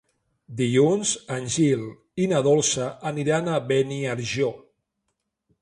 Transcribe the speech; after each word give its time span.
Dilluns 0.61 1.11
en 1.35 1.45
Gil 1.57 1.83
i 2.25 2.27
na 2.33 2.41
Dolça 2.49 2.89
aniran 3.13 3.53
a 3.59 3.63
Beniarjó. 3.69 4.53